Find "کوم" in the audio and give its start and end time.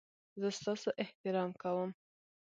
1.61-1.89